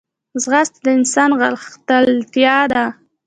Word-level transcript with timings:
ځغاسته 0.41 0.79
د 0.85 0.87
ځان 1.13 1.31
غښتلتیا 1.41 2.57
ده 2.71 2.83